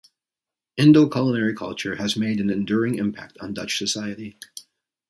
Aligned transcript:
Indo 0.77 1.07
culinary 1.07 1.53
culture 1.53 1.95
has 1.97 2.17
made 2.17 2.39
an 2.41 2.49
enduring 2.49 2.95
impact 2.95 3.37
on 3.39 3.53
Dutch 3.53 3.77
society. 3.77 4.35